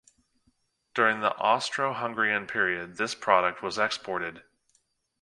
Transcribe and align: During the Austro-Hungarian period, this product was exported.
During 0.95 1.19
the 1.21 1.35
Austro-Hungarian 1.35 2.47
period, 2.47 2.97
this 2.97 3.13
product 3.13 3.61
was 3.61 3.77
exported. 3.77 4.41